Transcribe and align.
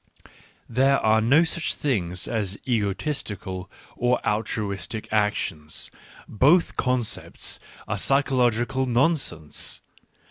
There 0.67 0.99
are 1.01 1.21
no 1.21 1.43
such 1.43 1.75
things 1.75 2.27
as 2.27 2.57
egoistic 2.65 3.45
or 3.45 3.67
altruistic 4.27 5.07
actions: 5.13 5.91
both 6.27 6.75
concepts 6.75 7.59
are 7.87 7.99
psychological 7.99 8.87
nonsense. 8.87 9.81